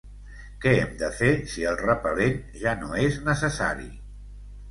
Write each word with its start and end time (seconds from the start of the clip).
Què 0.61 0.71
hem 0.77 0.93
de 1.01 1.09
fer 1.17 1.29
si 1.55 1.67
el 1.73 1.77
repel·lent 1.83 2.39
ja 2.63 2.73
no 2.79 2.89
és 3.09 3.19
necessari? 3.27 3.87